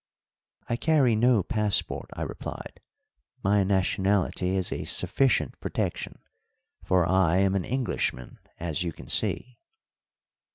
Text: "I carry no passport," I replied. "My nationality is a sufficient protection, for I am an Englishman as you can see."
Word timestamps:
"I 0.67 0.77
carry 0.77 1.15
no 1.15 1.43
passport," 1.43 2.09
I 2.13 2.23
replied. 2.23 2.79
"My 3.43 3.63
nationality 3.63 4.55
is 4.55 4.71
a 4.71 4.83
sufficient 4.83 5.59
protection, 5.59 6.23
for 6.81 7.07
I 7.07 7.37
am 7.37 7.53
an 7.53 7.65
Englishman 7.65 8.39
as 8.59 8.81
you 8.81 8.93
can 8.93 9.07
see." 9.07 9.59